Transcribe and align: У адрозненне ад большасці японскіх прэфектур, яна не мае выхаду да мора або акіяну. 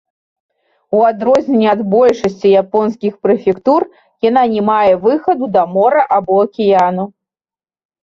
У 0.99 1.03
адрозненне 1.09 1.67
ад 1.73 1.83
большасці 1.95 2.47
японскіх 2.63 3.13
прэфектур, 3.27 3.81
яна 4.29 4.43
не 4.57 4.61
мае 4.73 4.91
выхаду 5.07 5.45
да 5.61 5.71
мора 5.79 6.01
або 6.21 6.33
акіяну. 6.49 7.11